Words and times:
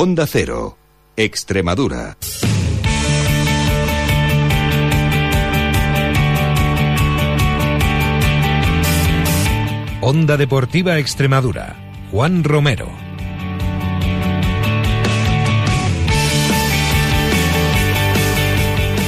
Onda 0.00 0.28
Cero, 0.28 0.78
Extremadura. 1.16 2.16
Onda 10.00 10.36
Deportiva 10.36 10.98
Extremadura. 10.98 11.74
Juan 12.12 12.44
Romero. 12.44 12.88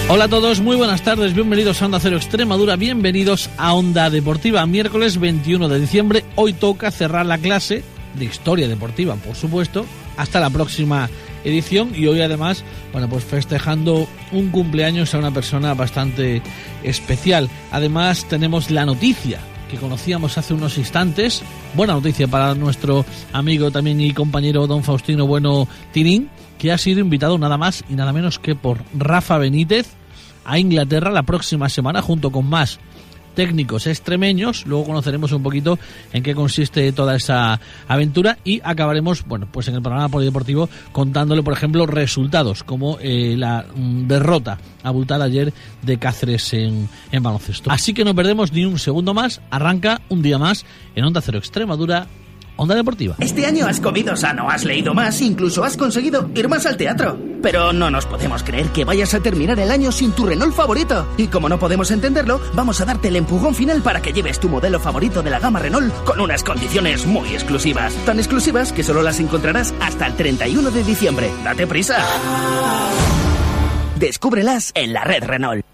Hola 0.09 0.25
a 0.25 0.29
todos, 0.29 0.61
muy 0.61 0.75
buenas 0.75 1.03
tardes, 1.03 1.35
bienvenidos 1.35 1.81
a 1.81 1.87
Onda 1.87 2.01
Cero 2.01 2.17
Extremadura, 2.17 2.75
bienvenidos 2.75 3.49
a 3.59 3.75
Onda 3.75 4.11
Deportiva, 4.11 4.67
miércoles 4.67 5.21
21 5.21 5.69
de 5.69 5.79
diciembre. 5.79 6.25
Hoy 6.35 6.53
toca 6.53 6.91
cerrar 6.91 7.27
la 7.27 7.39
clase 7.39 7.85
de 8.19 8.25
historia 8.25 8.67
deportiva, 8.67 9.15
por 9.15 9.37
supuesto, 9.37 9.87
hasta 10.21 10.39
la 10.39 10.51
próxima 10.51 11.09
edición 11.45 11.93
y 11.95 12.07
hoy 12.07 12.21
además, 12.21 12.63
bueno, 12.93 13.09
pues 13.09 13.25
festejando 13.25 14.07
un 14.33 14.51
cumpleaños 14.51 15.15
a 15.15 15.19
una 15.19 15.31
persona 15.31 15.73
bastante 15.73 16.43
especial. 16.83 17.49
Además 17.73 18.27
tenemos 18.29 18.71
la 18.71 18.85
noticia 18.85 19.39
que 19.71 19.79
conocíamos 19.79 20.37
hace 20.37 20.53
unos 20.53 20.77
instantes, 20.77 21.43
buena 21.75 21.95
noticia 21.95 22.29
para 22.29 22.55
nuestro 22.55 23.07
amigo 23.33 23.71
también 23.71 24.01
y 24.01 24.13
compañero 24.13 24.67
don 24.67 24.83
Faustino 24.83 25.27
Bueno 25.27 25.67
Tirín, 25.93 26.29
que 26.59 26.73
ha 26.73 26.77
sido 26.77 27.01
invitado 27.01 27.39
nada 27.39 27.57
más 27.57 27.83
y 27.89 27.95
nada 27.95 28.13
menos 28.13 28.39
que 28.39 28.55
por 28.55 28.79
Rafa 28.93 29.39
Benítez 29.39 29.87
a 30.45 30.59
Inglaterra 30.59 31.11
la 31.11 31.23
próxima 31.23 31.69
semana 31.69 32.03
junto 32.03 32.31
con 32.31 32.47
más 32.47 32.79
técnicos 33.41 33.87
extremeños. 33.87 34.67
Luego 34.67 34.85
conoceremos 34.85 35.33
un 35.33 35.43
poquito 35.43 35.79
en 36.13 36.23
qué 36.23 36.35
consiste 36.35 36.93
toda 36.93 37.17
esa 37.17 37.59
aventura 37.89 38.37
y 38.45 38.61
acabaremos, 38.63 39.25
bueno, 39.25 39.49
pues 39.51 39.67
en 39.69 39.77
el 39.77 39.81
programa 39.81 40.11
polideportivo 40.11 40.69
contándole, 40.93 41.43
por 41.43 41.55
ejemplo, 41.55 41.87
resultados 41.87 42.63
como 42.63 42.99
eh, 43.01 43.37
la 43.39 43.65
mm, 43.75 44.07
derrota 44.07 44.59
abultada 44.83 45.25
ayer 45.25 45.55
de 45.81 45.99
Cáceres 45.99 46.53
en, 46.53 46.87
en 47.13 47.23
baloncesto. 47.23 47.71
Así 47.71 47.95
que 47.95 48.05
no 48.05 48.15
perdemos 48.15 48.53
ni 48.53 48.67
un 48.67 48.79
segundo 48.79 49.15
más. 49.15 49.41
Arranca 49.51 50.03
un 50.11 50.21
día 50.21 50.37
más 50.37 50.67
en 50.95 51.05
Onda 51.07 51.23
Cero 51.23 51.39
Extremadura 51.39 52.09
Onda 52.61 52.75
Deportiva. 52.75 53.15
Este 53.19 53.47
año 53.47 53.67
has 53.67 53.81
comido 53.81 54.15
sano, 54.17 54.51
has 54.51 54.67
leído 54.67 54.93
más, 54.93 55.23
incluso 55.23 55.65
has 55.65 55.79
conseguido 55.79 56.31
ir 56.35 56.47
más 56.47 56.67
al 56.67 56.77
teatro. 56.77 57.19
Pero 57.43 57.73
no 57.73 57.91
nos 57.91 58.05
podemos 58.05 58.43
creer 58.43 58.67
que 58.67 58.85
vayas 58.85 59.15
a 59.15 59.21
terminar 59.21 59.59
el 59.59 59.71
año 59.71 59.91
sin 59.91 60.13
tu 60.13 60.27
Renault 60.27 60.55
favorito. 60.55 61.07
Y 61.17 61.29
como 61.29 61.49
no 61.49 61.59
podemos 61.59 61.91
entenderlo, 61.91 62.39
vamos 62.53 62.79
a 62.83 62.85
darte 62.85 63.09
el 63.09 63.17
empujón 63.17 63.55
final 63.55 63.81
para 63.81 64.03
que 64.03 64.13
lleves 64.13 64.39
tu 64.39 64.51
modelo 64.51 64.79
favorito 64.79 65.23
de 65.23 65.31
la 65.31 65.39
gama 65.39 65.59
Renault 65.59 66.05
con 66.05 66.21
unas 66.21 66.45
condiciones 66.45 67.07
muy 67.07 67.31
exclusivas. 67.31 67.95
Tan 68.05 68.19
exclusivas 68.19 68.75
que 68.75 68.83
solo 68.83 69.01
las 69.01 69.21
encontrarás 69.21 69.73
hasta 69.81 70.07
el 70.07 70.15
31 70.17 70.71
de 70.71 70.85
diciembre. 70.85 71.31
Date 71.43 71.67
prisa. 71.67 71.97
Descúbrelas 73.97 74.73
en 74.75 74.93
la 74.93 75.03
red 75.05 75.25
Renault. 75.25 75.65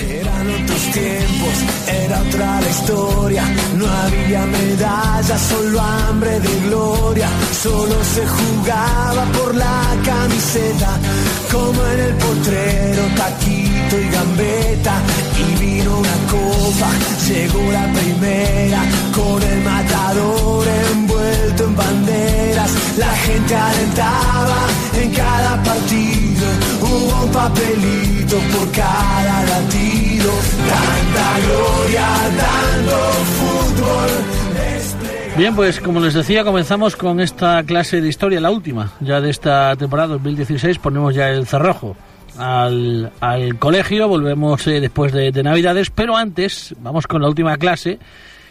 Eran 0.00 0.62
otros 0.64 0.90
tiempos, 0.90 1.64
era 1.88 2.20
otra 2.20 2.60
la 2.60 2.68
historia. 2.68 3.44
No 3.76 3.86
había 3.86 4.46
medallas, 4.46 5.40
solo 5.40 5.80
hambre 5.80 6.40
de 6.40 6.60
gloria. 6.68 7.28
Solo 7.62 7.96
se 8.04 8.24
jugaba 8.26 9.24
por 9.36 9.54
la 9.54 9.82
camiseta, 10.04 10.90
como 11.50 11.84
en 11.86 12.00
el 12.00 12.14
potrero, 12.14 13.02
taquito 13.16 13.98
y 13.98 14.08
gambeta. 14.08 14.94
Y 15.38 15.60
vino 15.64 15.98
una 15.98 16.16
copa, 16.30 16.90
llegó 17.28 17.72
la 17.72 17.92
primera, 17.92 18.80
con 19.14 19.42
el 19.42 19.60
matador 19.62 20.66
envuelto 20.92 21.64
en 21.64 21.76
banderas. 21.76 22.70
La 22.96 23.12
gente 23.26 23.54
alentaba 23.54 24.58
en 24.94 25.10
cada 25.12 25.62
partido, 25.62 26.46
hubo 26.80 27.24
un 27.24 27.30
papelito 27.30 28.36
por 28.52 28.70
cada 28.72 29.44
latido. 29.44 30.17
Tanta 30.68 31.40
gloria, 31.46 32.06
tanto 32.36 32.96
fútbol. 33.38 34.38
Bien, 35.36 35.54
pues 35.54 35.80
como 35.80 36.00
les 36.00 36.14
decía, 36.14 36.44
comenzamos 36.44 36.96
con 36.96 37.20
esta 37.20 37.62
clase 37.62 38.00
de 38.00 38.08
historia, 38.08 38.40
la 38.40 38.50
última 38.50 38.92
ya 39.00 39.20
de 39.20 39.30
esta 39.30 39.76
temporada 39.76 40.08
2016. 40.08 40.78
Ponemos 40.78 41.14
ya 41.14 41.28
el 41.30 41.46
cerrojo 41.46 41.96
al, 42.36 43.12
al 43.20 43.58
colegio, 43.58 44.08
volvemos 44.08 44.66
eh, 44.66 44.80
después 44.80 45.12
de, 45.12 45.30
de 45.30 45.42
Navidades, 45.42 45.90
pero 45.90 46.16
antes 46.16 46.74
vamos 46.80 47.06
con 47.06 47.22
la 47.22 47.28
última 47.28 47.56
clase 47.56 47.98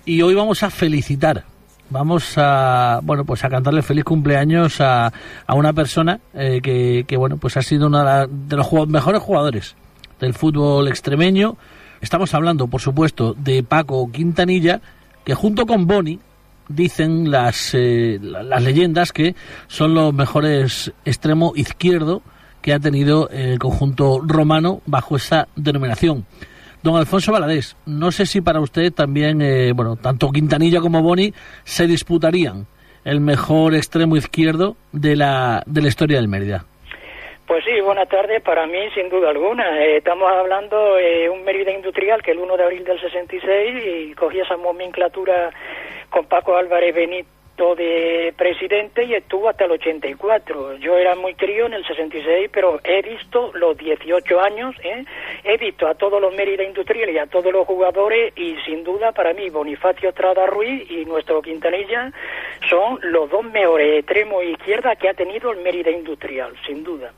y 0.06 0.22
hoy 0.22 0.34
vamos 0.34 0.64
a 0.64 0.70
felicitar 0.70 1.44
vamos 1.90 2.34
a 2.38 3.00
bueno 3.04 3.24
pues 3.24 3.44
a 3.44 3.50
cantarle 3.50 3.82
feliz 3.82 4.04
cumpleaños 4.04 4.82
a, 4.82 5.12
a 5.46 5.54
una 5.56 5.74
persona 5.74 6.20
eh, 6.34 6.60
que, 6.62 7.06
que, 7.08 7.18
bueno 7.18 7.38
pues 7.38 7.56
ha 7.58 7.62
sido 7.62 7.88
uno 7.88 8.04
de, 8.04 8.28
de 8.30 8.56
los 8.58 8.68
mejores 8.88 9.22
jugadores 9.22 9.76
del 10.20 10.34
fútbol 10.34 10.88
extremeño 10.88 11.58
estamos 12.02 12.34
hablando 12.34 12.68
por 12.68 12.82
supuesto 12.82 13.34
de 13.34 13.64
Paco 13.64 14.12
Quintanilla 14.12 14.82
que 15.24 15.34
junto 15.34 15.66
con 15.66 15.88
Boni 15.88 16.20
dicen 16.70 17.32
las 17.32 17.72
eh, 17.74 18.20
la- 18.22 18.44
las 18.44 18.64
leyendas 18.64 19.12
que 19.12 19.36
son 19.68 19.94
los 19.94 20.14
mejores 20.14 20.92
extremo 21.06 21.54
izquierdo 21.56 22.22
que 22.62 22.74
ha 22.74 22.80
tenido 22.80 23.30
el 23.30 23.60
conjunto 23.60 24.22
romano 24.26 24.82
bajo 24.86 25.16
esa 25.16 25.48
denominación 25.56 26.26
Don 26.84 26.96
Alfonso 26.96 27.32
Valadés, 27.32 27.76
no 27.88 28.12
sé 28.12 28.26
si 28.28 28.40
para 28.40 28.62
usted 28.62 28.94
también, 28.94 29.42
eh, 29.42 29.74
bueno, 29.74 29.96
tanto 29.96 30.30
Quintanilla 30.32 30.80
como 30.80 31.02
Boni 31.02 31.34
se 31.64 31.88
disputarían 31.88 32.68
el 33.04 33.20
mejor 33.20 33.74
extremo 33.76 34.16
izquierdo 34.16 34.78
de 34.94 35.16
la, 35.16 35.64
de 35.66 35.82
la 35.82 35.88
historia 35.88 36.18
del 36.18 36.28
Mérida. 36.28 36.66
Pues 37.48 37.64
sí, 37.64 37.80
buenas 37.80 38.10
tardes. 38.10 38.42
Para 38.42 38.68
mí, 38.68 38.90
sin 38.94 39.08
duda 39.08 39.30
alguna. 39.30 39.82
Eh, 39.82 39.98
estamos 39.98 40.30
hablando 40.30 40.96
de 40.96 41.30
un 41.30 41.46
Mérida 41.46 41.72
industrial 41.72 42.22
que 42.22 42.32
el 42.32 42.40
1 42.40 42.58
de 42.58 42.64
abril 42.64 42.84
del 42.84 43.00
66 43.00 43.84
y 43.86 44.14
cogí 44.16 44.42
esa 44.42 44.58
nomenclatura 44.58 45.52
con 46.10 46.26
Paco 46.26 46.58
Álvarez 46.58 46.94
De 47.58 48.36
presidente 48.38 49.04
y 49.04 49.16
estuvo 49.16 49.50
hasta 49.50 49.66
el 49.66 49.72
84. 49.72 50.76
Yo 50.76 50.96
era 50.96 51.16
muy 51.16 51.34
crío 51.34 51.66
en 51.66 51.74
el 51.74 51.84
66, 51.86 52.52
pero 52.54 52.80
he 52.84 53.02
visto 53.02 53.52
los 53.56 53.76
18 53.76 54.40
años, 54.40 54.76
¿eh? 54.84 55.04
he 55.44 55.58
visto 55.58 55.88
a 55.88 55.96
todos 55.96 56.22
los 56.22 56.36
Mérida 56.36 56.64
industriales 56.64 57.16
y 57.16 57.18
a 57.18 57.26
todos 57.26 57.52
los 57.52 57.66
jugadores 57.66 58.32
y 58.38 58.56
sin 58.66 58.84
duda 58.84 59.12
para 59.12 59.34
mí 59.34 59.50
Bonifacio 59.50 60.10
Estrada 60.10 60.46
Ruiz 60.46 60.90
y 60.90 61.06
nuestro 61.06 61.42
Quintanilla 61.42 62.12
son 62.70 63.00
los 63.02 63.30
dos 63.30 63.44
mejores 63.46 64.00
extremos 64.00 64.44
izquierda 64.44 64.96
que 64.96 65.10
ha 65.10 65.14
tenido 65.16 65.52
el 65.52 65.58
Mérida 65.62 65.90
industrial, 65.90 66.54
sin 66.66 66.84
duda. 66.84 67.12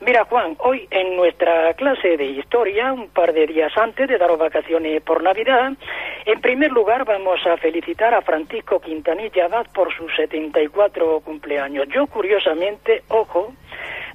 Mira 0.00 0.24
Juan, 0.24 0.56
hoy 0.60 0.88
en 0.90 1.16
nuestra 1.16 1.74
clase 1.74 2.16
de 2.16 2.24
historia, 2.24 2.92
un 2.92 3.08
par 3.08 3.32
de 3.32 3.46
días 3.46 3.72
antes 3.76 4.08
de 4.08 4.18
daros 4.18 4.38
vacaciones 4.38 5.02
por 5.02 5.22
Navidad, 5.22 5.72
en 6.24 6.40
primer 6.40 6.72
lugar 6.72 7.04
vamos 7.04 7.44
a 7.46 7.56
felicitar 7.56 8.14
a 8.14 8.22
Francisco 8.22 8.80
Quintanilla 8.80 9.44
Abad 9.44 9.66
por 9.72 9.81
sus 9.96 10.14
74 10.14 11.20
cumpleaños. 11.20 11.88
Yo 11.88 12.06
curiosamente, 12.06 13.02
ojo, 13.08 13.52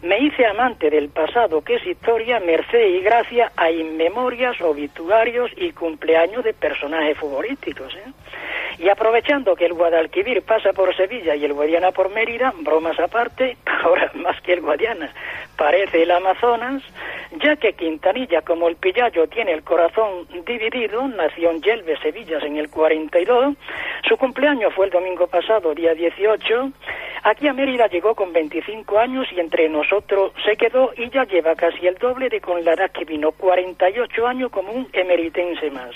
me 0.01 0.19
hice 0.19 0.45
amante 0.45 0.89
del 0.89 1.09
pasado, 1.09 1.61
que 1.63 1.75
es 1.75 1.85
historia, 1.85 2.39
merced 2.39 2.87
y 2.87 3.01
gracia 3.01 3.51
a 3.55 3.71
inmemorias, 3.71 4.61
obituarios 4.61 5.51
y 5.57 5.71
cumpleaños 5.71 6.43
de 6.43 6.53
personajes 6.53 7.17
futbolísticos. 7.17 7.93
¿eh? 7.95 8.11
Y 8.79 8.89
aprovechando 8.89 9.55
que 9.55 9.65
el 9.65 9.73
Guadalquivir 9.73 10.43
pasa 10.43 10.71
por 10.71 10.95
Sevilla 10.95 11.35
y 11.35 11.43
el 11.43 11.53
Guadiana 11.53 11.91
por 11.91 12.09
Mérida, 12.11 12.53
bromas 12.59 12.99
aparte, 12.99 13.57
ahora 13.83 14.11
más 14.13 14.39
que 14.41 14.53
el 14.53 14.61
Guadiana, 14.61 15.11
parece 15.55 16.03
el 16.03 16.11
Amazonas, 16.11 16.83
ya 17.41 17.55
que 17.55 17.73
Quintanilla, 17.73 18.43
como 18.43 18.67
el 18.67 18.75
Pillayo, 18.75 19.27
tiene 19.27 19.53
el 19.53 19.63
corazón 19.63 20.27
dividido, 20.45 21.07
nació 21.07 21.49
en 21.49 21.61
Yelve, 21.61 21.97
Sevillas, 21.97 22.43
en 22.43 22.57
el 22.57 22.69
42, 22.69 23.55
su 24.07 24.17
cumpleaños 24.17 24.73
fue 24.75 24.85
el 24.85 24.91
domingo 24.91 25.25
pasado, 25.27 25.73
día 25.73 25.95
18, 25.95 26.71
aquí 27.23 27.47
a 27.47 27.53
Mérida 27.53 27.87
llegó 27.87 28.15
con 28.15 28.33
25 28.33 28.99
años 28.99 29.27
y 29.31 29.39
entre 29.39 29.69
nosotros 29.69 30.31
se 30.45 30.55
quedó 30.55 30.91
y 30.97 31.09
ya 31.09 31.23
lleva 31.25 31.55
casi 31.55 31.87
el 31.87 31.95
doble 31.95 32.29
de 32.29 32.41
con 32.41 32.63
la 32.63 32.73
edad 32.73 32.91
que 32.91 33.05
vino, 33.05 33.31
48 33.31 34.27
años 34.27 34.51
como 34.51 34.71
un 34.71 34.87
emeritense 34.93 35.69
más. 35.71 35.95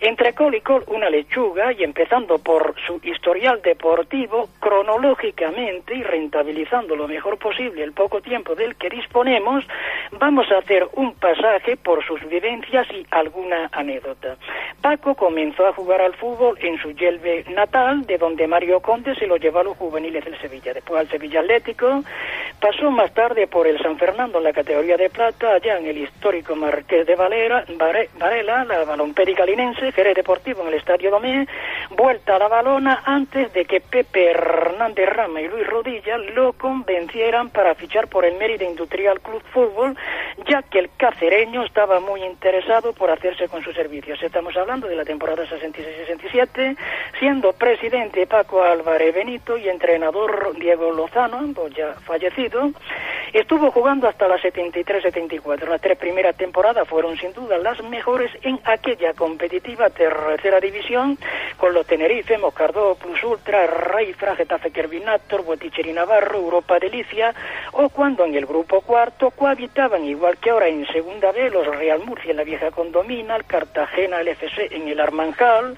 Entre 0.00 0.34
col 0.34 0.54
y 0.54 0.60
col 0.60 0.84
una 0.88 1.08
lechuga 1.08 1.72
y 1.72 1.82
empezando 1.82 2.38
por 2.38 2.74
su 2.86 3.00
historial 3.02 3.62
deportivo, 3.62 4.48
cronológicamente 4.60 5.94
y 5.94 6.02
rentabilizando 6.02 6.94
lo 6.96 7.08
mejor 7.08 7.38
posible 7.38 7.82
el 7.82 7.92
poco 7.92 8.20
tiempo 8.20 8.54
del 8.54 8.76
que 8.76 8.90
disponemos, 8.90 9.64
vamos 10.12 10.50
a 10.52 10.58
hacer 10.58 10.86
un 10.94 11.14
pasaje 11.14 11.76
por 11.76 12.04
sus 12.04 12.20
vivencias 12.28 12.86
y 12.92 13.06
alguna 13.10 13.68
anécdota. 13.72 14.36
Paco 14.80 15.14
comenzó 15.14 15.66
a 15.66 15.72
jugar 15.72 16.00
al 16.00 16.14
fútbol 16.14 16.58
en 16.60 16.78
su 16.78 16.92
Yelve 16.92 17.44
natal, 17.50 18.06
de 18.06 18.18
donde 18.18 18.46
Mario 18.46 18.80
Conde 18.80 19.14
se 19.14 19.26
lo 19.26 19.36
llevó 19.36 19.60
a 19.60 19.64
los 19.64 19.76
juveniles 19.76 20.24
del 20.24 20.38
Sevilla, 20.40 20.65
después 20.74 21.00
al 21.00 21.08
Sevilla 21.08 21.40
Atlético, 21.40 22.02
pasó 22.60 22.90
más 22.90 23.12
tarde 23.12 23.46
por 23.46 23.66
el 23.66 23.78
San 23.82 23.98
Fernando 23.98 24.38
en 24.38 24.44
la 24.44 24.52
categoría 24.52 24.96
de 24.96 25.10
plata, 25.10 25.54
allá 25.54 25.78
en 25.78 25.86
el 25.86 25.98
histórico 25.98 26.54
Marqués 26.56 27.06
de 27.06 27.14
Valera, 27.14 27.64
Vare- 27.76 28.08
Varela, 28.18 28.64
la 28.64 28.84
Balompédica 28.84 29.44
Linense, 29.44 29.92
Jerez 29.92 30.14
Deportivo 30.14 30.62
en 30.62 30.68
el 30.68 30.74
Estadio 30.74 31.10
Domé, 31.10 31.46
vuelta 31.90 32.36
a 32.36 32.38
la 32.38 32.48
balona 32.48 33.02
antes 33.04 33.52
de 33.52 33.64
que 33.64 33.80
Pepe 33.80 34.30
Hernández 34.30 35.08
Rama 35.08 35.40
y 35.40 35.48
Luis 35.48 35.66
Rodilla 35.66 36.18
lo 36.18 36.52
convencieran 36.52 37.50
para 37.50 37.74
fichar 37.74 38.08
por 38.08 38.24
el 38.24 38.36
Mérida 38.36 38.64
Industrial 38.64 39.20
Club 39.20 39.42
Fútbol, 39.52 39.96
ya 40.48 40.62
que 40.62 40.78
el 40.78 40.90
cacereño 40.96 41.64
estaba 41.64 42.00
muy 42.00 42.22
interesado 42.24 42.92
por 42.92 43.10
hacerse 43.10 43.48
con 43.48 43.62
sus 43.62 43.74
servicios. 43.74 44.22
Estamos 44.22 44.56
hablando 44.56 44.86
de 44.88 44.96
la 44.96 45.04
temporada 45.04 45.44
66-67, 45.44 46.76
siendo 47.18 47.52
presidente 47.52 48.26
Paco 48.26 48.62
Álvarez 48.62 49.14
Benito 49.14 49.56
y 49.56 49.68
entrenador 49.68 50.56
Diego 50.58 50.92
Lozano, 50.92 51.38
ambos 51.38 51.72
ya 51.74 51.94
fallecido. 52.04 52.70
Estuvo 53.32 53.70
jugando 53.70 54.08
hasta 54.08 54.28
la 54.28 54.38
73-74. 54.38 55.68
Las 55.68 55.80
tres 55.80 55.98
primeras 55.98 56.36
temporadas 56.36 56.88
fueron 56.88 57.16
sin 57.18 57.32
duda 57.32 57.58
las 57.58 57.82
mejores 57.82 58.30
en 58.42 58.60
aquella 58.64 59.14
competitiva 59.14 59.90
tercera 59.90 60.60
división 60.60 61.18
con 61.56 61.74
los 61.74 61.86
Tenerife, 61.86 62.38
Moscardó, 62.38 62.94
Plus 62.94 63.22
Ultra, 63.24 63.66
Raifra, 63.66 64.36
Getafe 64.36 64.70
Kervinator, 64.70 65.44
Boticheri 65.44 65.92
Navarro, 65.92 66.38
Europa 66.38 66.78
Delicia 66.78 67.34
o 67.72 67.88
cuando 67.88 68.24
en 68.24 68.34
el 68.34 68.46
grupo 68.46 68.80
cuarto 68.80 69.30
cohabitaban 69.30 70.04
igual 70.04 70.38
que 70.38 70.50
ahora 70.50 70.68
en 70.68 70.86
segunda 70.86 71.32
B 71.32 71.50
los 71.50 71.66
Real 71.66 72.00
Murcia 72.04 72.30
en 72.30 72.36
la 72.36 72.44
vieja 72.44 72.70
condomina, 72.70 73.36
el 73.36 73.44
Cartagena, 73.44 74.20
el 74.20 74.28
FC 74.28 74.68
en 74.70 74.88
el 74.88 75.00
Armanjal, 75.00 75.76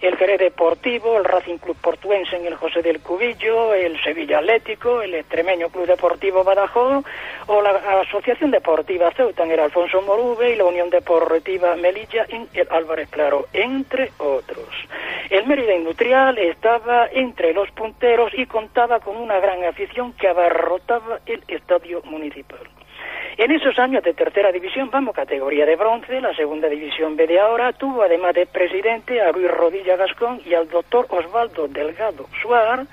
el 0.00 0.16
Jerez 0.16 0.38
Deportivo, 0.38 1.18
el 1.18 1.24
Racing 1.24 1.58
Club 1.58 1.76
Portuense 1.80 2.36
en 2.36 2.46
el 2.46 2.54
José 2.54 2.80
del 2.82 3.00
Cubillo, 3.00 3.74
el 3.74 4.00
Sevilla 4.02 4.38
Atlético, 4.38 5.02
el 5.02 5.14
Extremeño 5.14 5.68
Club 5.68 5.86
Deportivo 5.86 6.42
Badajoz 6.42 7.04
o 7.46 7.62
la 7.62 7.70
Asociación 8.00 8.50
Deportiva 8.50 9.10
Ceuta 9.12 9.44
en 9.44 9.50
el 9.50 9.60
Alfonso 9.60 10.00
Morube 10.02 10.52
y 10.52 10.56
la 10.56 10.64
Unión 10.64 10.88
Deportiva 10.88 11.76
Melilla 11.76 12.24
en 12.28 12.48
el 12.54 12.66
Álvarez 12.70 13.10
Claro, 13.10 13.46
entre 13.52 14.12
otros. 14.18 14.68
El 15.28 15.46
Mérida 15.46 15.74
Industrial 15.74 16.36
estaba 16.38 17.06
entre 17.12 17.52
los 17.52 17.70
punteros 17.72 18.32
y 18.34 18.46
contaba 18.46 19.00
con 19.00 19.16
una 19.16 19.38
gran 19.38 19.64
afición 19.64 20.12
que 20.14 20.28
abarrotaba 20.28 21.20
el 21.26 21.42
estadio 21.48 22.00
municipal. 22.04 22.60
En 23.40 23.50
esos 23.52 23.78
años 23.78 24.04
de 24.04 24.12
tercera 24.12 24.52
división, 24.52 24.90
vamos 24.90 25.14
categoría 25.14 25.64
de 25.64 25.74
bronce, 25.74 26.20
la 26.20 26.34
segunda 26.34 26.68
división 26.68 27.16
B 27.16 27.26
de 27.26 27.40
ahora, 27.40 27.72
tuvo 27.72 28.02
además 28.02 28.34
de 28.34 28.44
presidente 28.44 29.18
a 29.22 29.32
Luis 29.32 29.50
Rodilla 29.50 29.96
Gascón 29.96 30.42
y 30.44 30.52
al 30.52 30.68
doctor 30.68 31.06
Osvaldo 31.08 31.66
Delgado 31.66 32.26
Suar, 32.42 32.84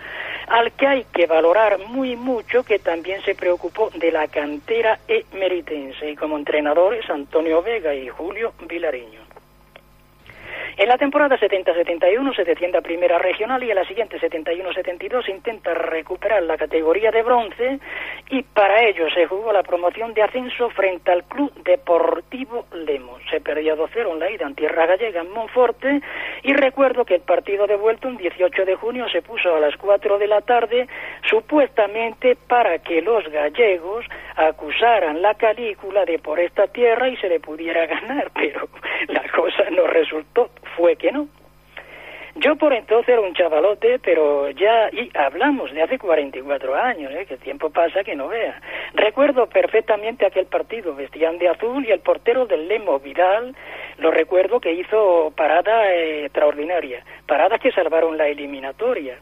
al 0.48 0.72
que 0.72 0.88
hay 0.88 1.06
que 1.14 1.26
valorar 1.26 1.80
muy 1.90 2.16
mucho 2.16 2.64
que 2.64 2.80
también 2.80 3.22
se 3.24 3.36
preocupó 3.36 3.90
de 3.96 4.10
la 4.10 4.30
cantera 4.30 5.00
emeritense 5.10 6.12
y 6.12 6.16
como 6.16 6.38
entrenadores 6.38 7.10
Antonio 7.10 7.62
Vega 7.62 7.94
y 7.94 8.08
Julio 8.08 8.54
Vilariño. 8.70 9.28
En 10.78 10.90
la 10.90 10.98
temporada 11.00 11.40
70-71 11.40 12.36
se 12.36 12.44
desciende 12.44 12.78
a 12.78 12.82
Primera 12.82 13.18
Regional 13.18 13.64
y 13.64 13.72
en 13.72 13.76
la 13.76 13.86
siguiente 13.86 14.20
71-72 14.20 15.28
intenta 15.28 15.74
recuperar 15.74 16.44
la 16.44 16.56
categoría 16.56 17.10
de 17.10 17.24
bronce 17.24 17.80
y 18.30 18.44
para 18.44 18.84
ello 18.84 19.10
se 19.12 19.26
jugó 19.26 19.54
la 19.54 19.64
promoción 19.64 20.14
de 20.14 20.22
ascenso 20.22 20.70
frente 20.72 21.12
al 21.12 21.24
Club 21.24 21.54
Deportivo 21.64 22.66
Lemos. 22.74 23.22
Se 23.30 23.40
perdió 23.40 23.78
2-0 23.78 24.12
en 24.12 24.20
la 24.20 24.30
ida 24.30 24.46
en 24.46 24.56
Tierra 24.56 24.86
Gallega 24.86 25.22
en 25.22 25.32
Monforte 25.32 26.02
y 26.44 26.54
recuerdo 26.54 27.06
que 27.06 27.16
el 27.16 27.22
partido 27.22 27.68
de 27.68 27.78
vuelta 27.78 28.08
un 28.08 28.18
18 28.18 28.66
de 28.66 28.76
junio 28.76 29.08
se 29.10 29.22
puso 29.22 29.56
a 29.56 29.60
las 29.60 29.76
4 29.78 30.18
de 30.18 30.28
la 30.28 30.42
tarde 30.42 30.88
supuestamente 31.30 32.36
para 32.36 32.80
que 32.80 33.02
los 33.02 33.24
gallegos 33.30 34.06
acusaran 34.36 35.22
la 35.22 35.36
calícula 35.36 36.06
de 36.06 36.20
por 36.20 36.40
esta 36.40 36.68
tierra 36.68 37.08
y 37.08 37.18
se 37.18 37.30
le 37.30 37.40
pudiera 37.40 37.86
ganar, 37.88 38.32
pero 38.34 38.68
la 39.08 39.24
cosa 39.30 39.70
no 39.72 39.88
resultó 39.88 40.50
fue 40.76 40.96
que 40.96 41.12
no. 41.12 41.28
Yo 42.40 42.56
por 42.56 42.72
entonces 42.72 43.10
era 43.10 43.22
un 43.22 43.34
chavalote, 43.34 43.98
pero 43.98 44.52
ya, 44.52 44.90
y 44.92 45.10
hablamos 45.18 45.72
de 45.74 45.82
hace 45.82 45.98
44 45.98 46.76
años, 46.76 47.12
¿eh? 47.12 47.26
que 47.26 47.34
el 47.34 47.40
tiempo 47.40 47.72
pasa 47.72 48.04
que 48.04 48.16
no 48.16 48.28
vea. 48.28 48.62
Recuerdo 48.94 49.48
perfectamente 49.48 50.24
aquel 50.24 50.46
partido, 50.46 50.94
vestían 50.94 51.40
de 51.40 51.50
azul 51.50 51.84
y 51.84 51.92
el 51.92 52.00
portero 52.00 52.46
del 52.46 52.68
Lemo 52.68 53.00
Vidal, 53.00 53.56
lo 53.98 54.12
recuerdo 54.12 54.60
que 54.60 54.72
hizo 54.72 55.34
parada 55.36 55.92
eh, 55.92 56.26
extraordinaria, 56.26 57.04
paradas 57.26 57.60
que 57.60 57.72
salvaron 57.72 58.18
la 58.20 58.28
eliminatoria. 58.28 59.18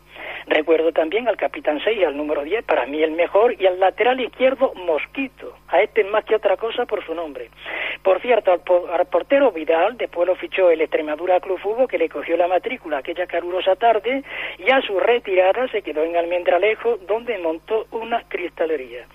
Recuerdo 0.47 0.91
también 0.91 1.27
al 1.27 1.37
capitán 1.37 1.79
6 1.83 2.05
al 2.05 2.17
número 2.17 2.43
10, 2.43 2.65
para 2.65 2.85
mí 2.85 3.01
el 3.01 3.11
mejor, 3.11 3.59
y 3.59 3.65
al 3.65 3.79
lateral 3.79 4.19
izquierdo 4.19 4.73
Mosquito, 4.75 5.55
a 5.69 5.81
este 5.81 6.03
más 6.03 6.23
que 6.25 6.35
otra 6.35 6.55
cosa 6.57 6.85
por 6.85 7.03
su 7.03 7.15
nombre. 7.15 7.49
Por 8.03 8.21
cierto, 8.21 8.51
al, 8.51 9.05
portero 9.07 9.51
Vidal 9.51 9.97
después 9.97 10.27
lo 10.27 10.35
fichó 10.35 10.69
el 10.69 10.81
Extremadura 10.81 11.39
Club 11.39 11.59
Fútbol 11.59 11.87
que 11.87 11.97
le 11.97 12.09
cogió 12.09 12.37
la 12.37 12.47
matrícula 12.47 13.01
aquella 13.05 13.27
calurosa 13.27 13.75
tarde 13.75 14.23
y 14.57 14.71
a 14.71 14.81
su 14.81 14.99
retirada 14.99 15.67
se 15.67 15.83
quedó 15.83 16.03
en 16.03 16.17
Almendralejo 16.17 16.97
donde 17.07 17.37
montó 17.37 17.85
una 17.91 18.23
cristalería. 18.27 19.05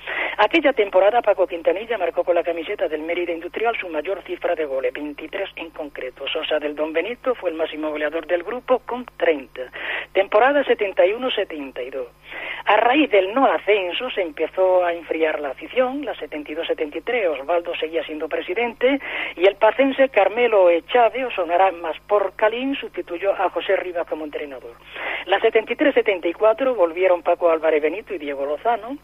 Aquella 0.43 0.73
temporada 0.73 1.21
Paco 1.21 1.47
Quintanilla 1.47 1.99
marcó 1.99 2.25
con 2.25 2.35
la 2.35 2.43
camiseta 2.43 2.89
del 2.89 3.03
Mérida 3.03 3.31
Industrial 3.31 3.77
su 3.79 3.91
mayor 3.91 4.23
cifra 4.23 4.55
de 4.55 4.65
goles, 4.65 4.91
23 4.91 5.51
en 5.57 5.69
concreto. 5.69 6.27
Sosa 6.29 6.59
del 6.59 6.75
Don 6.75 6.95
Benito 6.95 7.35
fue 7.35 7.51
el 7.51 7.57
máximo 7.57 7.91
goleador 7.91 8.27
del 8.27 8.43
grupo 8.43 8.79
con 8.87 9.05
30. 9.19 9.61
Temporada 10.15 10.65
71-72. 10.65 12.07
A 12.65 12.77
raíz 12.79 13.11
del 13.11 13.35
no 13.35 13.45
ascenso 13.53 14.09
se 14.09 14.23
empezó 14.23 14.83
a 14.83 14.95
enfriar 14.95 15.41
la 15.41 15.51
afición, 15.51 16.07
la 16.07 16.15
72-73 16.15 17.39
Osvaldo 17.39 17.75
seguía 17.75 18.03
siendo 18.05 18.27
presidente 18.27 18.99
y 19.37 19.47
el 19.47 19.57
pacense 19.57 20.09
Carmelo 20.09 20.71
Echave, 20.71 21.27
o 21.27 21.31
sonará 21.33 21.71
más 21.73 22.01
por 22.09 22.33
Calín, 22.33 22.77
sustituyó 22.77 23.35
a 23.35 23.51
José 23.51 23.77
Rivas 23.77 24.07
como 24.07 24.25
entrenador. 24.25 24.73
La 25.27 25.39
73-74 25.39 26.75
volvieron 26.75 27.23
Paco 27.23 27.51
Álvarez 27.51 27.83
Benito 27.83 28.15
y 28.15 28.19
Diego 28.19 28.47
Lozano. 28.47 28.97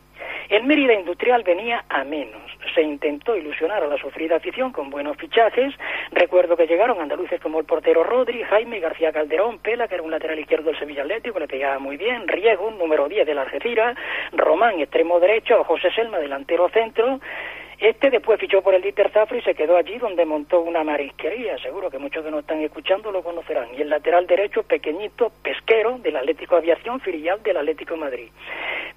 El 0.48 0.64
Mérida 0.64 0.92
Industrial 0.94 1.42
venía 1.42 1.84
a 1.88 2.04
menos. 2.04 2.42
Se 2.74 2.82
intentó 2.82 3.36
ilusionar 3.36 3.82
a 3.82 3.86
la 3.86 3.96
sufrida 3.98 4.36
afición 4.36 4.72
con 4.72 4.90
buenos 4.90 5.16
fichajes. 5.16 5.74
Recuerdo 6.12 6.56
que 6.56 6.66
llegaron 6.66 7.00
andaluces 7.00 7.40
como 7.40 7.58
el 7.58 7.66
portero 7.66 8.04
Rodri, 8.04 8.42
Jaime 8.42 8.80
García 8.80 9.12
Calderón, 9.12 9.58
Pela, 9.58 9.88
que 9.88 9.94
era 9.94 10.02
un 10.02 10.10
lateral 10.10 10.38
izquierdo 10.38 10.70
del 10.70 10.78
Sevilla 10.78 11.02
Atlético, 11.02 11.38
le 11.38 11.48
pegaba 11.48 11.78
muy 11.78 11.96
bien, 11.96 12.26
Riego, 12.26 12.70
número 12.70 13.08
10 13.08 13.26
de 13.26 13.34
la 13.34 13.42
Algeciras, 13.42 13.96
Román, 14.32 14.80
extremo 14.80 15.20
derecho, 15.20 15.64
José 15.64 15.90
Selma, 15.92 16.18
delantero 16.18 16.68
centro, 16.68 17.20
este 17.78 18.08
después 18.08 18.40
fichó 18.40 18.62
por 18.62 18.74
el 18.74 18.80
Dieter 18.80 19.10
y 19.36 19.42
se 19.42 19.54
quedó 19.54 19.76
allí 19.76 19.98
donde 19.98 20.24
montó 20.24 20.60
una 20.60 20.82
marisquería. 20.82 21.58
Seguro 21.58 21.90
que 21.90 21.98
muchos 21.98 22.24
que 22.24 22.30
nos 22.30 22.40
están 22.40 22.62
escuchando 22.62 23.12
lo 23.12 23.22
conocerán. 23.22 23.68
Y 23.76 23.82
el 23.82 23.90
lateral 23.90 24.26
derecho, 24.26 24.62
pequeñito, 24.62 25.30
pesquero 25.42 25.98
del 25.98 26.16
Atlético 26.16 26.56
Aviación, 26.56 27.00
filial 27.00 27.42
del 27.42 27.58
Atlético 27.58 27.96
Madrid. 27.96 28.28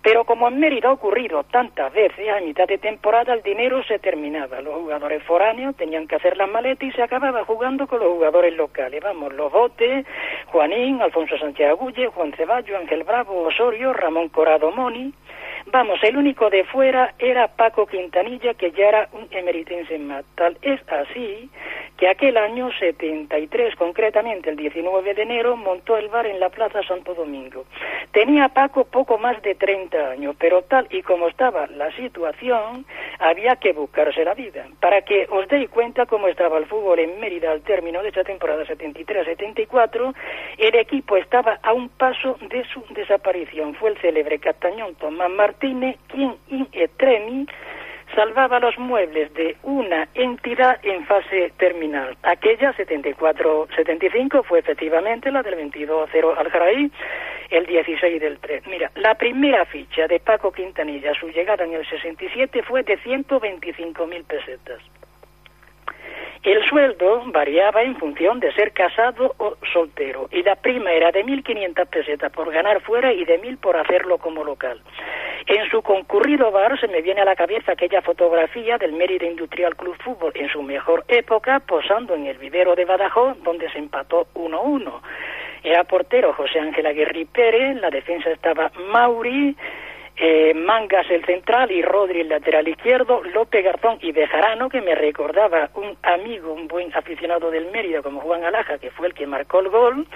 Pero 0.01 0.23
como 0.23 0.47
en 0.47 0.59
Mérida 0.59 0.87
ha 0.87 0.93
ocurrido 0.93 1.43
tantas 1.43 1.91
veces, 1.91 2.29
a 2.29 2.39
mitad 2.39 2.67
de 2.67 2.77
temporada 2.77 3.33
el 3.33 3.41
dinero 3.41 3.83
se 3.83 3.99
terminaba. 3.99 4.61
Los 4.61 4.75
jugadores 4.75 5.21
foráneos 5.23 5.75
tenían 5.75 6.07
que 6.07 6.15
hacer 6.15 6.37
las 6.37 6.49
maletas 6.49 6.87
y 6.87 6.91
se 6.93 7.03
acababa 7.03 7.43
jugando 7.43 7.85
con 7.85 7.99
los 7.99 8.09
jugadores 8.13 8.55
locales. 8.55 9.03
Vamos, 9.03 9.33
los 9.33 9.51
botes, 9.51 10.05
Juanín, 10.47 11.01
Alfonso 11.01 11.37
Sánchez 11.37 11.67
Agulle, 11.67 12.07
Juan 12.07 12.31
Ceballo, 12.31 12.77
Ángel 12.77 13.03
Bravo, 13.03 13.41
Osorio, 13.41 13.91
Ramón 13.91 14.29
Corado 14.29 14.71
Moni. 14.71 15.13
Vamos, 15.67 15.99
el 16.03 16.17
único 16.17 16.49
de 16.49 16.63
fuera 16.63 17.13
era 17.19 17.47
Paco 17.47 17.85
Quintanilla, 17.85 18.53
que 18.53 18.71
ya 18.71 18.87
era 18.87 19.09
un 19.11 19.27
emeritense 19.31 19.99
más. 19.99 20.25
Tal 20.35 20.57
es 20.61 20.81
así 20.91 21.49
que 21.99 22.07
aquel 22.07 22.37
año 22.37 22.71
73, 22.79 23.75
concretamente 23.75 24.49
el 24.49 24.55
19 24.55 25.13
de 25.13 25.21
enero, 25.21 25.57
montó 25.57 25.97
el 25.97 26.07
bar 26.07 26.25
en 26.27 26.39
la 26.39 26.47
Plaza 26.47 26.81
Santo 26.83 27.13
Domingo. 27.13 27.65
Tenía 28.13 28.47
Paco 28.47 28.85
poco 28.85 29.17
más 29.17 29.41
de 29.41 29.55
30 29.55 30.11
años, 30.11 30.33
pero 30.39 30.61
tal 30.61 30.87
y 30.91 31.01
como 31.01 31.27
estaba 31.27 31.67
la 31.67 31.93
situación, 31.97 32.85
había 33.19 33.57
que 33.57 33.73
buscarse 33.73 34.23
la 34.23 34.33
vida. 34.33 34.65
Para 34.79 35.01
que 35.01 35.27
os 35.29 35.45
deis 35.49 35.69
cuenta 35.69 36.05
cómo 36.05 36.29
estaba 36.29 36.57
el 36.57 36.67
fútbol 36.67 36.99
en 36.99 37.19
Mérida 37.19 37.51
al 37.51 37.63
término 37.63 38.01
de 38.01 38.07
esta 38.07 38.23
temporada 38.23 38.63
73-74, 38.63 40.15
el 40.57 40.75
equipo 40.75 41.17
estaba 41.17 41.59
a 41.61 41.73
un 41.73 41.89
paso 41.89 42.37
de 42.49 42.63
su 42.73 42.81
desaparición. 42.91 43.75
Fue 43.75 43.89
el 43.89 43.97
célebre 43.97 44.39
Castañón 44.39 44.95
Tomás 44.95 45.29
Martínez 45.29 45.97
quien 46.07 46.37
in 46.47 46.65
extremis 46.71 47.49
salvaba 48.15 48.59
los 48.59 48.77
muebles 48.77 49.33
de 49.33 49.57
una 49.63 50.07
entidad 50.13 50.79
en 50.83 51.05
fase 51.05 51.51
terminal. 51.57 52.17
Aquella 52.23 52.73
74-75 52.73 54.43
fue 54.43 54.59
efectivamente 54.59 55.31
la 55.31 55.43
del 55.43 55.55
22-0 55.55 56.37
al 56.37 56.49
Jaraí, 56.49 56.91
el 57.49 57.65
16 57.65 58.21
del 58.21 58.39
3. 58.39 58.67
Mira, 58.67 58.91
la 58.95 59.15
primera 59.15 59.65
ficha 59.65 60.07
de 60.07 60.19
Paco 60.19 60.51
Quintanilla, 60.51 61.13
su 61.13 61.29
llegada 61.29 61.63
en 61.63 61.73
el 61.73 61.87
67 61.87 62.63
fue 62.63 62.83
de 62.83 62.97
125 62.97 64.07
mil 64.07 64.23
pesetas. 64.23 64.79
El 66.43 66.63
sueldo 66.65 67.23
variaba 67.27 67.83
en 67.83 67.97
función 67.97 68.39
de 68.39 68.53
ser 68.53 68.71
casado 68.71 69.35
o 69.39 69.57
soltero 69.73 70.29
y 70.31 70.41
la 70.41 70.55
prima 70.55 70.93
era 70.93 71.11
de 71.11 71.25
1.500 71.25 71.85
pesetas 71.87 72.31
por 72.31 72.49
ganar 72.49 72.81
fuera 72.81 73.11
y 73.11 73.25
de 73.25 73.41
1.000 73.41 73.57
por 73.57 73.75
hacerlo 73.75 74.17
como 74.19 74.45
local. 74.45 74.81
En 75.47 75.69
su 75.69 75.81
concurrido 75.81 76.49
bar 76.51 76.79
se 76.79 76.87
me 76.87 77.01
viene 77.01 77.21
a 77.21 77.25
la 77.25 77.35
cabeza 77.35 77.73
aquella 77.73 78.01
fotografía 78.01 78.77
del 78.77 78.93
Mérida 78.93 79.25
Industrial 79.25 79.75
Club 79.75 79.97
Fútbol 80.01 80.31
en 80.35 80.47
su 80.47 80.63
mejor 80.63 81.03
época 81.09 81.59
posando 81.59 82.15
en 82.15 82.27
el 82.27 82.37
vivero 82.37 82.73
de 82.73 82.85
Badajoz 82.85 83.37
donde 83.43 83.69
se 83.71 83.79
empató 83.79 84.27
1-1. 84.35 85.01
Era 85.63 85.83
portero 85.83 86.31
José 86.33 86.59
Ángel 86.59 86.85
Aguirre 86.85 87.25
Pérez, 87.25 87.71
en 87.71 87.81
la 87.81 87.89
defensa 87.89 88.29
estaba 88.29 88.71
Mauri, 88.91 89.57
eh, 90.19 90.53
Mangas 90.53 91.09
el 91.09 91.25
central 91.25 91.71
y 91.71 91.81
Rodri 91.81 92.21
el 92.21 92.29
lateral 92.29 92.67
izquierdo, 92.67 93.23
López 93.23 93.63
Garzón 93.63 93.99
y 94.01 94.11
Bejarano, 94.11 94.69
que 94.69 94.81
me 94.81 94.93
recordaba 94.93 95.69
un 95.75 95.97
amigo, 96.03 96.51
un 96.51 96.67
buen 96.67 96.93
aficionado 96.93 97.49
del 97.49 97.71
Mérida 97.71 98.01
como 98.01 98.19
Juan 98.19 98.43
Alaja, 98.43 98.77
que 98.79 98.91
fue 98.91 99.07
el 99.07 99.13
que 99.13 99.25
marcó 99.25 99.61
el 99.61 99.69
gol, 99.69 100.07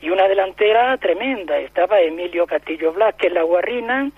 y 0.00 0.10
una 0.10 0.26
delantera 0.26 0.96
tremenda, 0.98 1.58
estaba 1.58 2.00
Emilio 2.00 2.46
Castillo 2.46 2.92
Blasquez, 2.92 3.32
la 3.32 3.44
guarrina, 3.44 4.10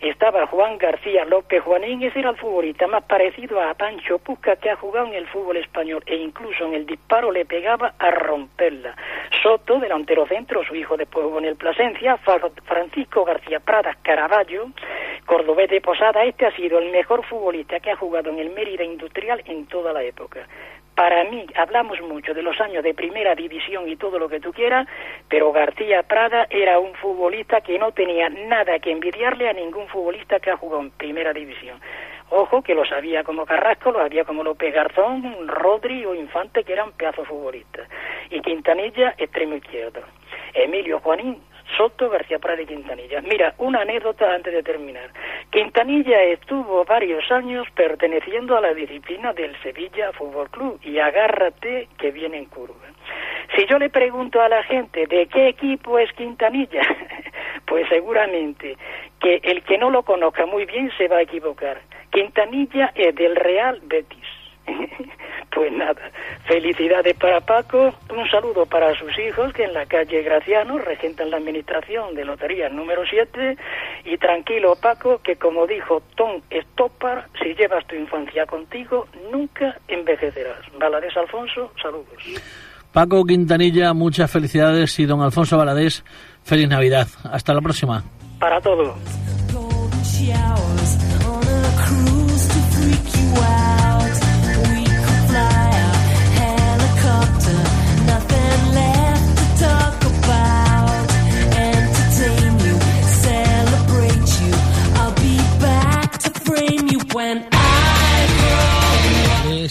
estaba 0.00 0.46
Juan 0.46 0.78
García 0.78 1.24
López 1.26 1.62
Juanín, 1.62 2.02
ese 2.02 2.20
era 2.20 2.30
el 2.30 2.36
futbolista 2.36 2.86
más 2.86 3.04
parecido 3.04 3.60
a 3.60 3.74
Pancho 3.74 4.18
Pusca 4.18 4.56
que 4.56 4.70
ha 4.70 4.76
jugado 4.76 5.06
en 5.08 5.14
el 5.14 5.26
fútbol 5.26 5.58
español 5.58 6.02
e 6.06 6.16
incluso 6.16 6.64
en 6.66 6.74
el 6.74 6.86
disparo 6.86 7.30
le 7.30 7.44
pegaba 7.44 7.94
a 7.98 8.10
romperla. 8.10 8.96
Soto, 9.42 9.78
delantero 9.78 10.26
centro, 10.26 10.64
su 10.64 10.74
hijo 10.74 10.96
después 10.96 11.26
jugó 11.26 11.38
en 11.38 11.46
el 11.46 11.56
Plasencia, 11.56 12.18
Francisco 12.64 13.24
García 13.24 13.60
Pradas 13.60 13.96
Caraballo, 14.02 14.68
cordobés 15.26 15.70
de 15.70 15.80
Posada, 15.80 16.24
este 16.24 16.46
ha 16.46 16.56
sido 16.56 16.78
el 16.78 16.90
mejor 16.90 17.24
futbolista 17.24 17.80
que 17.80 17.90
ha 17.90 17.96
jugado 17.96 18.30
en 18.30 18.38
el 18.38 18.50
Mérida 18.50 18.84
Industrial 18.84 19.42
en 19.46 19.66
toda 19.66 19.92
la 19.92 20.02
época 20.02 20.46
para 21.00 21.24
mí, 21.24 21.46
hablamos 21.56 21.98
mucho 22.02 22.34
de 22.34 22.42
los 22.42 22.60
años 22.60 22.84
de 22.84 22.92
primera 22.92 23.34
división 23.34 23.88
y 23.88 23.96
todo 23.96 24.18
lo 24.18 24.28
que 24.28 24.38
tú 24.38 24.52
quieras, 24.52 24.86
pero 25.30 25.50
García 25.50 26.02
Prada 26.02 26.46
era 26.50 26.78
un 26.78 26.92
futbolista 26.92 27.62
que 27.62 27.78
no 27.78 27.92
tenía 27.92 28.28
nada 28.28 28.78
que 28.80 28.90
envidiarle 28.90 29.48
a 29.48 29.54
ningún 29.54 29.88
futbolista 29.88 30.40
que 30.40 30.50
ha 30.50 30.58
jugado 30.58 30.82
en 30.82 30.90
primera 30.90 31.32
división. 31.32 31.80
Ojo 32.28 32.60
que 32.60 32.74
los 32.74 32.92
había 32.92 33.24
como 33.24 33.46
Carrasco, 33.46 33.92
los 33.92 34.02
había 34.02 34.24
como 34.24 34.44
López 34.44 34.74
Garzón, 34.74 35.48
Rodri 35.48 36.04
o 36.04 36.14
Infante, 36.14 36.64
que 36.64 36.74
eran 36.74 36.92
pedazos 36.92 37.26
futbolistas. 37.26 37.88
Y 38.28 38.42
Quintanilla, 38.42 39.14
extremo 39.16 39.56
izquierdo. 39.56 40.02
Emilio 40.52 41.00
Juanín, 41.00 41.40
Soto, 41.76 42.08
García 42.10 42.38
Prada 42.38 42.62
y 42.62 42.66
Quintanilla. 42.66 43.20
Mira, 43.22 43.54
una 43.58 43.82
anécdota 43.82 44.32
antes 44.34 44.52
de 44.52 44.62
terminar. 44.62 45.10
Quintanilla 45.50 46.22
estuvo 46.22 46.84
varios 46.84 47.30
años 47.30 47.66
perteneciendo 47.74 48.56
a 48.56 48.60
la 48.60 48.74
disciplina 48.74 49.32
del 49.32 49.54
Sevilla 49.62 50.12
Fútbol 50.12 50.50
Club 50.50 50.80
y 50.82 50.98
agárrate 50.98 51.88
que 51.98 52.10
viene 52.10 52.38
en 52.38 52.46
curva. 52.46 52.86
Si 53.56 53.66
yo 53.66 53.78
le 53.78 53.90
pregunto 53.90 54.40
a 54.40 54.48
la 54.48 54.62
gente 54.62 55.06
de 55.06 55.26
qué 55.26 55.48
equipo 55.48 55.98
es 55.98 56.12
Quintanilla, 56.12 56.82
pues 57.66 57.88
seguramente 57.88 58.76
que 59.20 59.40
el 59.42 59.62
que 59.62 59.78
no 59.78 59.90
lo 59.90 60.02
conozca 60.02 60.46
muy 60.46 60.64
bien 60.64 60.90
se 60.96 61.08
va 61.08 61.18
a 61.18 61.22
equivocar. 61.22 61.80
Quintanilla 62.10 62.92
es 62.94 63.14
del 63.14 63.36
Real 63.36 63.80
Betis. 63.82 64.26
Pues 65.60 65.72
nada, 65.74 66.10
felicidades 66.46 67.14
para 67.18 67.42
Paco, 67.42 67.92
un 68.16 68.30
saludo 68.30 68.64
para 68.64 68.98
sus 68.98 69.10
hijos 69.18 69.52
que 69.52 69.64
en 69.64 69.74
la 69.74 69.84
calle 69.84 70.22
Graciano 70.22 70.78
regentan 70.78 71.30
la 71.30 71.36
administración 71.36 72.14
de 72.14 72.24
Lotería 72.24 72.70
número 72.70 73.02
7 73.04 73.58
y 74.06 74.16
tranquilo 74.16 74.74
Paco 74.80 75.20
que 75.22 75.36
como 75.36 75.66
dijo 75.66 76.02
Tom 76.16 76.40
Stoppard, 76.50 77.24
si 77.42 77.52
llevas 77.56 77.86
tu 77.86 77.94
infancia 77.94 78.46
contigo 78.46 79.06
nunca 79.30 79.76
envejecerás. 79.86 80.60
Valadez 80.78 81.14
Alfonso, 81.14 81.72
saludos. 81.82 82.24
Paco 82.90 83.22
Quintanilla, 83.26 83.92
muchas 83.92 84.30
felicidades 84.30 84.98
y 84.98 85.04
don 85.04 85.20
Alfonso 85.20 85.58
Valadez, 85.58 86.02
feliz 86.42 86.70
Navidad. 86.70 87.06
Hasta 87.30 87.52
la 87.52 87.60
próxima. 87.60 88.02
Para 88.38 88.62
todos. 88.62 88.96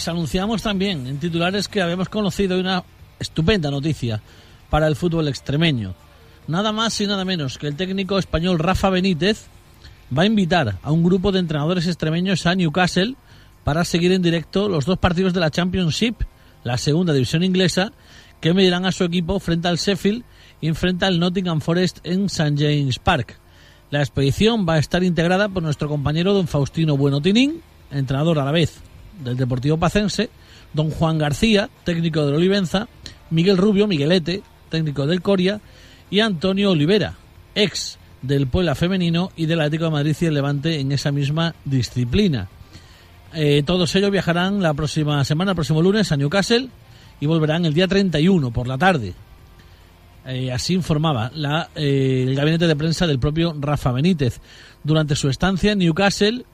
Les 0.00 0.08
anunciamos 0.08 0.62
también 0.62 1.06
en 1.06 1.18
titulares 1.18 1.68
que 1.68 1.82
habíamos 1.82 2.08
conocido 2.08 2.58
una 2.58 2.82
estupenda 3.18 3.70
noticia 3.70 4.22
para 4.70 4.86
el 4.86 4.96
fútbol 4.96 5.28
extremeño. 5.28 5.94
Nada 6.48 6.72
más 6.72 6.98
y 7.02 7.06
nada 7.06 7.26
menos 7.26 7.58
que 7.58 7.66
el 7.66 7.76
técnico 7.76 8.18
español 8.18 8.58
Rafa 8.58 8.88
Benítez 8.88 9.48
va 10.16 10.22
a 10.22 10.26
invitar 10.26 10.78
a 10.82 10.90
un 10.90 11.02
grupo 11.02 11.32
de 11.32 11.40
entrenadores 11.40 11.86
extremeños 11.86 12.46
a 12.46 12.54
Newcastle 12.54 13.14
para 13.62 13.84
seguir 13.84 14.12
en 14.12 14.22
directo 14.22 14.70
los 14.70 14.86
dos 14.86 14.96
partidos 14.96 15.34
de 15.34 15.40
la 15.40 15.50
Championship, 15.50 16.14
la 16.64 16.78
segunda 16.78 17.12
división 17.12 17.44
inglesa, 17.44 17.92
que 18.40 18.54
medirán 18.54 18.86
a 18.86 18.92
su 18.92 19.04
equipo 19.04 19.38
frente 19.38 19.68
al 19.68 19.76
Sheffield 19.76 20.24
y 20.62 20.68
enfrenta 20.68 21.08
al 21.08 21.20
Nottingham 21.20 21.60
Forest 21.60 21.98
en 22.04 22.24
St. 22.24 22.54
James 22.56 22.98
Park. 22.98 23.38
La 23.90 24.00
expedición 24.00 24.64
va 24.66 24.76
a 24.76 24.78
estar 24.78 25.04
integrada 25.04 25.50
por 25.50 25.62
nuestro 25.62 25.90
compañero 25.90 26.32
don 26.32 26.48
Faustino 26.48 26.96
Buenotinín, 26.96 27.60
entrenador 27.90 28.38
a 28.38 28.46
la 28.46 28.52
vez 28.52 28.80
del 29.20 29.36
Deportivo 29.36 29.76
Pacense, 29.76 30.30
don 30.72 30.90
Juan 30.90 31.18
García, 31.18 31.68
técnico 31.84 32.24
del 32.26 32.36
Olivenza, 32.36 32.88
Miguel 33.30 33.56
Rubio, 33.56 33.86
Miguelete, 33.86 34.42
técnico 34.68 35.06
del 35.06 35.22
Coria, 35.22 35.60
y 36.10 36.20
Antonio 36.20 36.72
Olivera, 36.72 37.14
ex 37.54 37.98
del 38.22 38.46
Puebla 38.46 38.74
Femenino 38.74 39.30
y 39.36 39.46
del 39.46 39.60
Atlético 39.60 39.84
de 39.84 39.90
Madrid 39.90 40.16
y 40.20 40.24
el 40.26 40.34
Levante 40.34 40.80
en 40.80 40.92
esa 40.92 41.12
misma 41.12 41.54
disciplina. 41.64 42.48
Eh, 43.32 43.62
todos 43.64 43.94
ellos 43.94 44.10
viajarán 44.10 44.60
la 44.60 44.74
próxima 44.74 45.24
semana, 45.24 45.52
el 45.52 45.54
próximo 45.54 45.80
lunes, 45.80 46.10
a 46.10 46.16
Newcastle 46.16 46.68
y 47.20 47.26
volverán 47.26 47.64
el 47.64 47.74
día 47.74 47.86
31 47.86 48.50
por 48.50 48.66
la 48.66 48.76
tarde. 48.76 49.14
Eh, 50.26 50.52
así 50.52 50.74
informaba 50.74 51.30
la, 51.34 51.70
eh, 51.74 52.24
el 52.26 52.34
gabinete 52.34 52.66
de 52.66 52.76
prensa 52.76 53.06
del 53.06 53.18
propio 53.18 53.54
Rafa 53.58 53.92
Benítez. 53.92 54.40
Durante 54.82 55.16
su 55.16 55.28
estancia 55.28 55.72
en 55.72 55.78
Newcastle, 55.78 56.44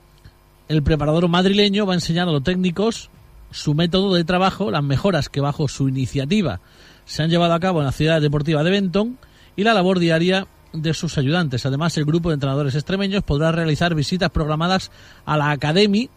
el 0.68 0.82
preparador 0.82 1.28
madrileño 1.28 1.86
va 1.86 1.92
a 1.92 1.96
enseñar 1.96 2.28
a 2.28 2.32
los 2.32 2.42
técnicos 2.42 3.10
su 3.50 3.74
método 3.74 4.14
de 4.14 4.24
trabajo, 4.24 4.70
las 4.70 4.82
mejoras 4.82 5.28
que 5.28 5.40
bajo 5.40 5.68
su 5.68 5.88
iniciativa 5.88 6.60
se 7.04 7.22
han 7.22 7.30
llevado 7.30 7.54
a 7.54 7.60
cabo 7.60 7.80
en 7.80 7.86
la 7.86 7.92
ciudad 7.92 8.20
deportiva 8.20 8.64
de 8.64 8.70
Benton 8.70 9.18
y 9.54 9.62
la 9.62 9.74
labor 9.74 9.98
diaria 9.98 10.46
de 10.72 10.92
sus 10.92 11.16
ayudantes. 11.18 11.64
Además, 11.64 11.96
el 11.96 12.04
grupo 12.04 12.28
de 12.28 12.34
entrenadores 12.34 12.74
extremeños 12.74 13.22
podrá 13.22 13.52
realizar 13.52 13.94
visitas 13.94 14.30
programadas 14.30 14.90
a 15.24 15.36
la 15.36 15.50
academia, 15.50 16.08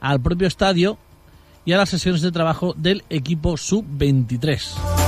al 0.00 0.20
propio 0.20 0.48
estadio 0.48 0.98
y 1.64 1.72
a 1.72 1.76
las 1.76 1.90
sesiones 1.90 2.20
de 2.22 2.32
trabajo 2.32 2.74
del 2.76 3.04
equipo 3.08 3.56
sub-23. 3.56 5.01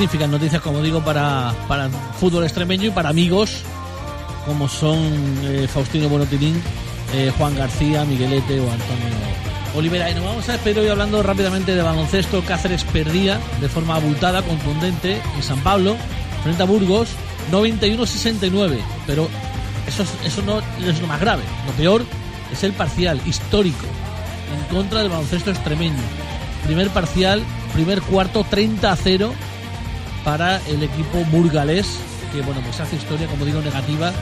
Magníficas 0.00 0.30
noticias, 0.30 0.62
como 0.62 0.80
digo, 0.80 1.04
para, 1.04 1.52
para 1.68 1.84
el 1.84 1.90
fútbol 2.18 2.44
extremeño 2.44 2.88
y 2.88 2.90
para 2.90 3.10
amigos 3.10 3.60
como 4.46 4.66
son 4.66 4.96
eh, 5.44 5.68
Faustino 5.70 6.08
Bonotilín, 6.08 6.58
eh, 7.12 7.30
Juan 7.36 7.54
García, 7.54 8.06
Miguelete 8.06 8.60
o 8.60 8.62
Antonio 8.62 9.04
Olivera. 9.76 10.10
Y 10.10 10.14
nos 10.14 10.24
vamos 10.24 10.48
a 10.48 10.52
despedir 10.52 10.78
hoy 10.78 10.88
hablando 10.88 11.22
rápidamente 11.22 11.74
de 11.74 11.82
baloncesto. 11.82 12.42
Cáceres 12.46 12.82
perdía 12.84 13.38
de 13.60 13.68
forma 13.68 13.96
abultada, 13.96 14.40
contundente 14.40 15.20
en 15.36 15.42
San 15.42 15.58
Pablo, 15.58 15.96
frente 16.44 16.62
a 16.62 16.66
Burgos, 16.66 17.10
91-69. 17.52 18.78
Pero 19.06 19.28
eso, 19.86 20.04
eso 20.24 20.40
no 20.40 20.60
es 20.82 20.98
lo 20.98 21.08
más 21.08 21.20
grave. 21.20 21.42
Lo 21.66 21.72
peor 21.72 22.06
es 22.50 22.64
el 22.64 22.72
parcial 22.72 23.20
histórico 23.26 23.84
en 24.50 24.74
contra 24.74 25.00
del 25.00 25.10
baloncesto 25.10 25.50
extremeño. 25.50 26.00
Primer 26.64 26.88
parcial, 26.88 27.42
primer 27.74 28.00
cuarto, 28.00 28.46
30 28.48 28.90
a 28.90 28.96
0 28.96 29.34
para 30.24 30.60
el 30.66 30.82
equipo 30.82 31.24
burgalés, 31.30 31.98
que 32.32 32.42
bueno, 32.42 32.60
pues 32.62 32.80
hace 32.80 32.96
historia, 32.96 33.26
como 33.26 33.44
digo, 33.44 33.60
negativa 33.60 34.12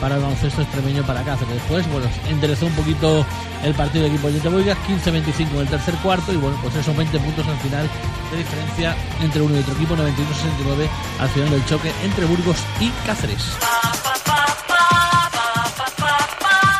para 0.00 0.16
el 0.16 0.22
baloncesto 0.22 0.62
extremeño 0.62 1.02
para 1.04 1.22
Cáceres. 1.22 1.54
Después, 1.54 1.90
bueno, 1.92 2.06
enderezó 2.28 2.66
un 2.66 2.72
poquito 2.72 3.24
el 3.62 3.74
partido 3.74 4.04
del 4.04 4.14
equipo 4.14 4.30
de 4.30 4.48
Burgas, 4.48 4.78
15-25 4.88 5.52
en 5.52 5.60
el 5.60 5.68
tercer 5.68 5.94
cuarto 5.96 6.32
y 6.32 6.36
bueno, 6.36 6.58
pues 6.62 6.74
esos 6.74 6.96
20 6.96 7.18
puntos 7.18 7.46
al 7.46 7.58
final 7.58 7.88
de 8.32 8.38
diferencia 8.38 8.96
entre 9.22 9.42
uno 9.42 9.56
y 9.56 9.58
otro 9.58 9.74
equipo, 9.74 9.94
91-69 9.94 10.88
al 11.20 11.28
final 11.28 11.50
del 11.50 11.64
choque 11.66 11.92
entre 12.02 12.24
Burgos 12.24 12.56
y 12.80 12.88
Cáceres. 13.06 13.56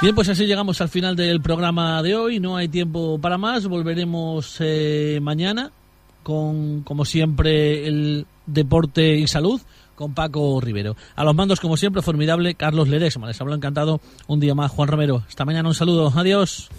Bien, 0.02 0.14
pues 0.14 0.30
así 0.30 0.46
llegamos 0.46 0.80
al 0.80 0.88
final 0.88 1.14
del 1.14 1.42
programa 1.42 2.02
de 2.02 2.16
hoy. 2.16 2.40
No 2.40 2.56
hay 2.56 2.68
tiempo 2.68 3.18
para 3.20 3.36
más. 3.36 3.66
Volveremos 3.66 4.56
eh, 4.60 5.18
mañana 5.20 5.72
con, 6.22 6.80
como 6.84 7.04
siempre, 7.04 7.86
el 7.86 8.26
deporte 8.52 9.16
y 9.16 9.26
salud 9.26 9.60
con 9.94 10.14
Paco 10.14 10.60
Rivero. 10.60 10.96
A 11.14 11.24
los 11.24 11.34
mandos, 11.34 11.60
como 11.60 11.76
siempre, 11.76 12.02
formidable 12.02 12.54
Carlos 12.54 12.88
Ledesma. 12.88 13.26
Les 13.26 13.40
hablo 13.40 13.54
encantado 13.54 14.00
un 14.26 14.40
día 14.40 14.54
más 14.54 14.70
Juan 14.70 14.88
Romero. 14.88 15.22
Esta 15.28 15.44
mañana 15.44 15.68
un 15.68 15.74
saludo. 15.74 16.12
Adiós. 16.14 16.70